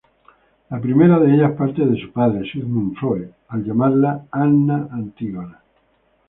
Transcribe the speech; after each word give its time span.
La 0.75 0.79
primera 0.85 1.19
de 1.19 1.31
ellas 1.31 1.51
parte 1.55 1.85
de 1.85 1.95
su 2.01 2.11
padre, 2.11 2.49
Sigmund 2.51 2.95
Freud, 2.97 3.27
al 3.49 3.63
llamarla 3.63 4.25
Anna 4.31 4.87
Antígona. 4.91 5.61